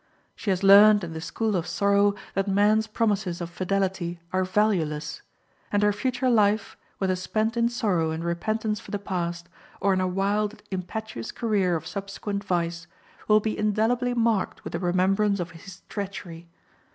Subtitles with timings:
[0.35, 5.21] She has learned in the school of sorrow that man's promises of fidelity are valueless;
[5.71, 9.47] and her future life, whether spent in sorrow and repentance for the past,
[9.79, 12.87] or in a wild, impetuous career of subsequent vice,
[13.27, 16.49] will be indelibly marked with the remembrance of his treachery.